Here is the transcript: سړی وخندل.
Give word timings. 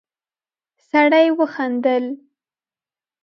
سړی 0.89 1.27
وخندل. 1.39 2.05